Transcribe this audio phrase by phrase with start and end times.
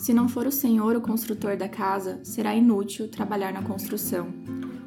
[0.00, 4.28] Se não for o Senhor o construtor da casa, será inútil trabalhar na construção.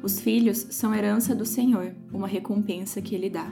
[0.02, 3.46] Os filhos são herança do Senhor, uma recompensa que ele dá.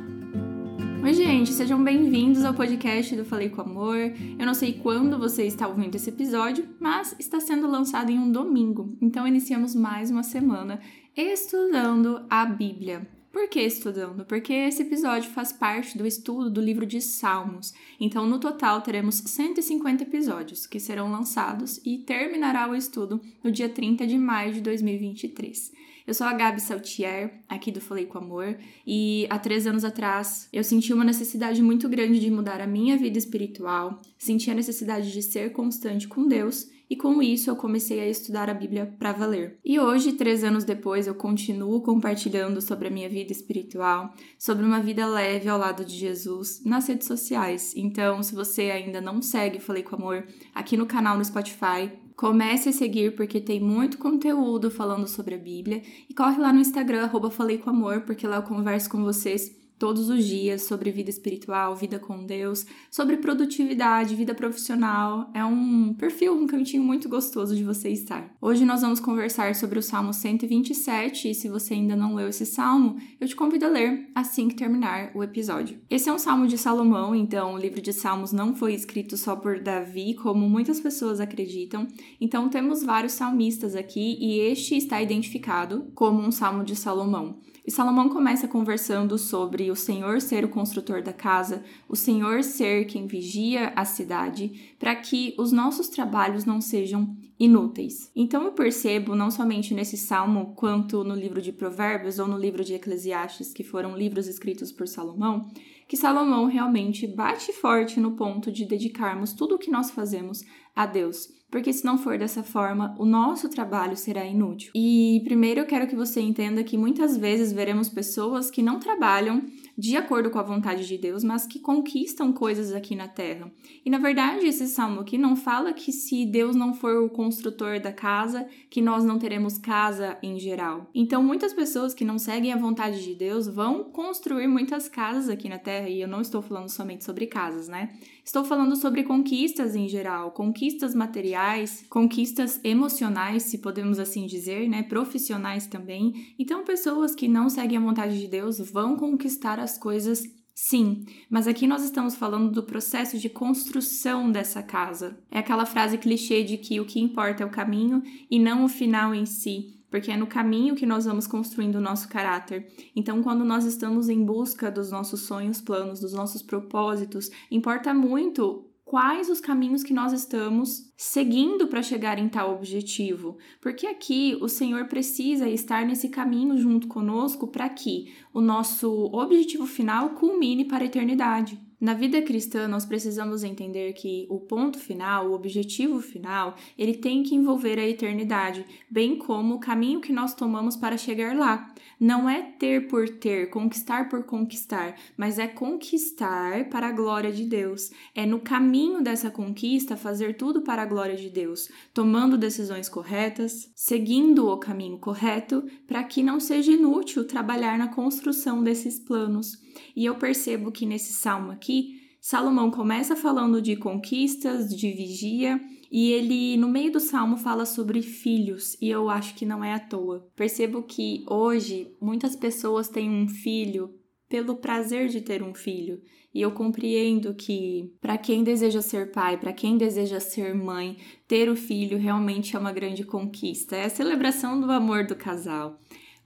[1.05, 3.97] Oi, gente, sejam bem-vindos ao podcast do Falei com Amor.
[3.97, 8.33] Eu não sei quando você está ouvindo esse episódio, mas está sendo lançado em um
[8.33, 10.81] domingo, então iniciamos mais uma semana
[11.17, 13.07] estudando a Bíblia.
[13.33, 14.27] Por que estudando?
[14.27, 17.73] Porque esse episódio faz parte do estudo do livro de Salmos.
[17.99, 23.71] Então, no total, teremos 150 episódios que serão lançados e terminará o estudo no dia
[23.71, 25.73] 30 de maio de 2023.
[26.07, 30.49] Eu sou a Gabi Saltier, aqui do Falei com Amor, e há três anos atrás
[30.53, 35.13] eu senti uma necessidade muito grande de mudar a minha vida espiritual, senti a necessidade
[35.13, 39.13] de ser constante com Deus e com isso eu comecei a estudar a Bíblia para
[39.13, 39.59] valer.
[39.65, 44.79] E hoje, três anos depois, eu continuo compartilhando sobre a minha vida espiritual, sobre uma
[44.79, 47.73] vida leve ao lado de Jesus nas redes sociais.
[47.77, 52.69] Então, se você ainda não segue Falei com Amor aqui no canal no Spotify, Comece
[52.69, 55.83] a seguir porque tem muito conteúdo falando sobre a Bíblia.
[56.09, 59.62] E corre lá no Instagram, arroba Falei com Amor, porque lá eu converso com vocês
[59.83, 65.29] todos os dias sobre vida espiritual, vida com Deus, sobre produtividade, vida profissional.
[65.35, 68.33] É um perfil, um cantinho muito gostoso de você estar.
[68.41, 72.47] Hoje nós vamos conversar sobre o Salmo 127 e se você ainda não leu esse
[72.47, 75.81] salmo, eu te convido a ler assim que terminar o episódio.
[75.91, 79.35] Esse é um salmo de Salomão, então o livro de Salmos não foi escrito só
[79.35, 81.89] por Davi, como muitas pessoas acreditam.
[82.21, 87.41] Então temos vários salmistas aqui e este está identificado como um salmo de Salomão.
[87.65, 92.85] E Salomão começa conversando sobre o Senhor ser o construtor da casa, o Senhor ser
[92.85, 98.13] quem vigia a cidade, para que os nossos trabalhos não sejam inúteis.
[98.15, 102.63] Então eu percebo, não somente nesse salmo, quanto no livro de Provérbios ou no livro
[102.63, 105.51] de Eclesiastes, que foram livros escritos por Salomão,
[105.89, 110.87] que Salomão realmente bate forte no ponto de dedicarmos tudo o que nós fazemos a
[110.87, 114.73] Deus porque se não for dessa forma, o nosso trabalho será inútil.
[114.75, 119.45] E primeiro eu quero que você entenda que muitas vezes veremos pessoas que não trabalham
[119.77, 123.53] de acordo com a vontade de Deus, mas que conquistam coisas aqui na terra.
[123.85, 127.79] E na verdade, esse salmo aqui não fala que se Deus não for o construtor
[127.79, 130.89] da casa, que nós não teremos casa em geral.
[130.95, 135.51] Então, muitas pessoas que não seguem a vontade de Deus vão construir muitas casas aqui
[135.51, 137.91] na terra, e eu não estou falando somente sobre casas, né?
[138.25, 144.83] Estou falando sobre conquistas em geral, conquistas materiais, conquistas emocionais, se podemos assim dizer, né?
[144.85, 146.35] Profissionais também.
[146.39, 150.23] Então, pessoas que não seguem a vontade de Deus vão conquistar as coisas
[150.55, 155.19] Sim, mas aqui nós estamos falando do processo de construção dessa casa.
[155.31, 158.69] É aquela frase clichê de que o que importa é o caminho e não o
[158.69, 162.67] final em si, porque é no caminho que nós vamos construindo o nosso caráter.
[162.97, 168.67] Então, quando nós estamos em busca dos nossos sonhos, planos, dos nossos propósitos, importa muito
[168.87, 173.37] quais os caminhos que nós estamos seguindo para chegar em tal objetivo.
[173.61, 179.67] Porque aqui o Senhor precisa estar nesse caminho junto conosco para que o nosso objetivo
[179.67, 181.61] final culmine para a eternidade.
[181.83, 187.25] Na vida cristã, nós precisamos entender que o ponto final, o objetivo final, ele tem
[187.25, 191.75] que envolver a eternidade, bem como o caminho que nós tomamos para chegar lá.
[191.99, 197.45] Não é ter por ter, conquistar por conquistar, mas é conquistar para a glória de
[197.45, 197.91] Deus.
[198.15, 203.73] É no caminho dessa conquista fazer tudo para a glória de Deus, tomando decisões corretas,
[203.75, 209.61] seguindo o caminho correto, para que não seja inútil trabalhar na construção desses planos.
[209.97, 211.72] E eu percebo que nesse salmo aqui,
[212.21, 215.61] Salomão começa falando de conquistas, de vigia,
[215.91, 219.75] e ele, no meio do salmo, fala sobre filhos, e eu acho que não é
[219.75, 220.27] à toa.
[220.35, 223.93] Percebo que hoje muitas pessoas têm um filho
[224.29, 226.01] pelo prazer de ter um filho.
[226.35, 230.97] E eu compreendo que, para quem deseja ser pai, para quem deseja ser mãe,
[231.29, 233.77] ter o filho realmente é uma grande conquista.
[233.77, 235.79] É a celebração do amor do casal.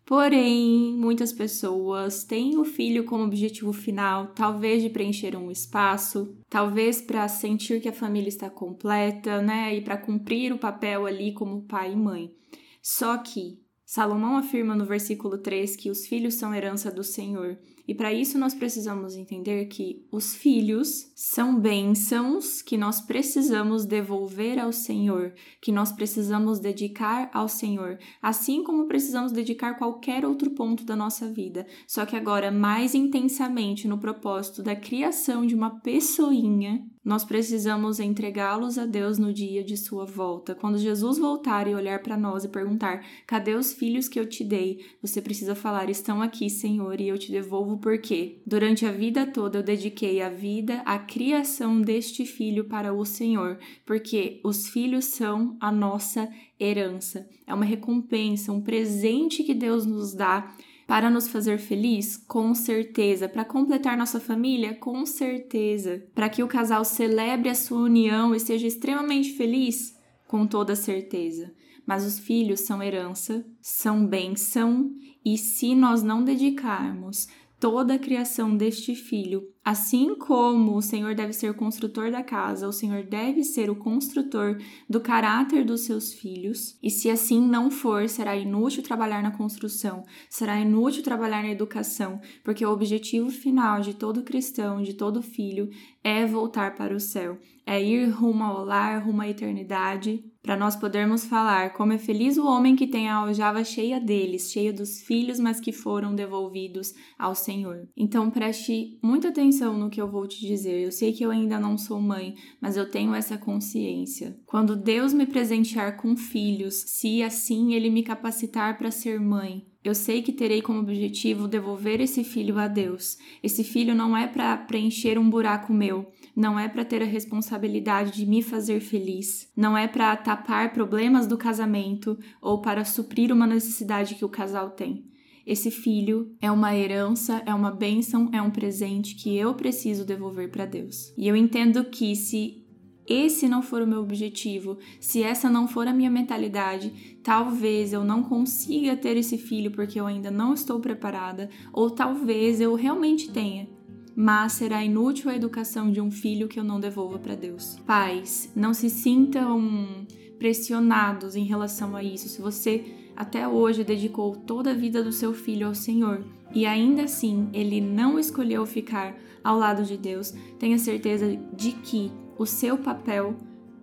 [0.06, 7.03] Porém, muitas pessoas têm o filho como objetivo final, talvez de preencher um espaço, talvez
[7.03, 9.75] para sentir que a família está completa, né?
[9.75, 12.32] E para cumprir o papel ali como pai e mãe.
[12.81, 17.94] Só que Salomão afirma no versículo 3 que os filhos são herança do Senhor e
[17.94, 24.73] para isso nós precisamos entender que os filhos são bênçãos que nós precisamos devolver ao
[24.73, 30.97] Senhor, que nós precisamos dedicar ao Senhor, assim como precisamos dedicar qualquer outro ponto da
[30.97, 37.25] nossa vida, só que agora mais intensamente no propósito da criação de uma pessoinha nós
[37.25, 40.56] precisamos entregá-los a Deus no dia de sua volta.
[40.56, 44.43] Quando Jesus voltar e olhar para nós e perguntar: Cadê os filhos que eu te
[44.43, 44.85] dei?
[45.00, 49.26] Você precisa falar: Estão aqui, Senhor, e eu te devolvo louvo porque, durante a vida
[49.26, 55.06] toda, eu dediquei a vida, a criação deste filho para o Senhor, porque os filhos
[55.06, 56.28] são a nossa
[56.58, 57.28] herança.
[57.46, 60.52] É uma recompensa, um presente que Deus nos dá
[60.87, 62.17] para nos fazer feliz?
[62.17, 63.28] Com certeza.
[63.28, 64.75] Para completar nossa família?
[64.75, 66.05] Com certeza.
[66.14, 69.96] Para que o casal celebre a sua união e seja extremamente feliz?
[70.29, 71.52] Com toda certeza.
[71.84, 74.90] Mas os filhos são herança, são bênção,
[75.26, 77.26] e se nós não dedicarmos
[77.58, 79.53] toda a criação deste filho.
[79.67, 84.59] Assim como o Senhor deve ser construtor da casa, o Senhor deve ser o construtor
[84.89, 86.79] do caráter dos seus filhos.
[86.81, 92.21] E se assim não for, será inútil trabalhar na construção, será inútil trabalhar na educação,
[92.45, 95.69] porque o objetivo final de todo cristão, de todo filho,
[96.01, 97.37] é voltar para o céu,
[97.67, 102.39] é ir rumo ao lar, rumo à eternidade, para nós podermos falar como é feliz
[102.39, 106.95] o homem que tem a aljava cheia deles, cheia dos filhos, mas que foram devolvidos
[107.19, 107.89] ao Senhor.
[107.97, 110.85] Então preste muita atenção no que eu vou te dizer.
[110.85, 114.38] Eu sei que eu ainda não sou mãe, mas eu tenho essa consciência.
[114.44, 119.94] Quando Deus me presentear com filhos, se assim ele me capacitar para ser mãe, eu
[119.94, 123.17] sei que terei como objetivo devolver esse filho a Deus.
[123.43, 128.12] Esse filho não é para preencher um buraco meu, não é para ter a responsabilidade
[128.12, 133.47] de me fazer feliz, não é para tapar problemas do casamento ou para suprir uma
[133.47, 135.05] necessidade que o casal tem.
[135.46, 140.50] Esse filho é uma herança, é uma bênção, é um presente que eu preciso devolver
[140.50, 141.14] para Deus.
[141.16, 142.66] E eu entendo que se
[143.08, 148.04] esse não for o meu objetivo, se essa não for a minha mentalidade, talvez eu
[148.04, 153.31] não consiga ter esse filho porque eu ainda não estou preparada, ou talvez eu realmente
[153.31, 153.69] tenha,
[154.16, 157.78] mas será inútil a educação de um filho que eu não devolva para Deus.
[157.87, 160.04] Pais, não se sintam
[160.38, 162.28] pressionados em relação a isso.
[162.28, 166.25] Se você até hoje dedicou toda a vida do seu filho ao Senhor
[166.55, 172.11] e ainda assim ele não escolheu ficar ao lado de Deus, tenha certeza de que
[172.37, 173.37] o seu papel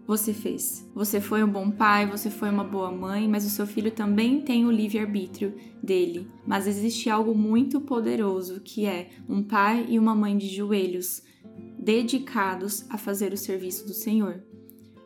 [0.05, 0.89] você fez.
[0.93, 4.41] Você foi um bom pai, você foi uma boa mãe, mas o seu filho também
[4.41, 6.27] tem o livre-arbítrio dele.
[6.45, 11.23] Mas existe algo muito poderoso que é um pai e uma mãe de joelhos
[11.79, 14.43] dedicados a fazer o serviço do Senhor.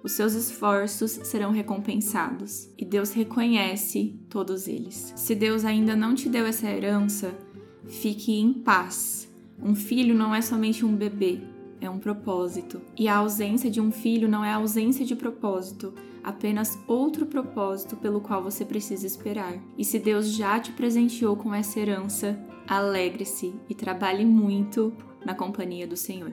[0.07, 5.11] Os seus esforços serão recompensados e Deus reconhece todos eles.
[5.17, 7.37] Se Deus ainda não te deu essa herança,
[7.83, 9.29] fique em paz.
[9.61, 11.41] Um filho não é somente um bebê,
[11.81, 12.81] é um propósito.
[12.97, 15.93] E a ausência de um filho não é ausência de propósito,
[16.23, 19.61] apenas outro propósito pelo qual você precisa esperar.
[19.77, 24.93] E se Deus já te presenteou com essa herança, alegre-se e trabalhe muito
[25.25, 26.31] na companhia do Senhor.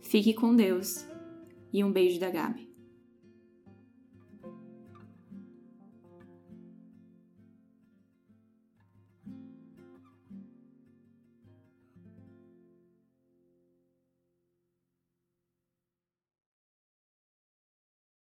[0.00, 1.06] Fique com Deus
[1.72, 2.67] e um beijo da Gabi.